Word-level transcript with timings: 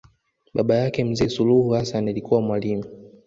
Baba 0.53 0.75
yake 0.75 1.03
mzee 1.03 1.29
Suluhu 1.29 1.69
Hassan 1.69 2.07
alikuwa 2.09 2.41
mwalimu 2.41 2.85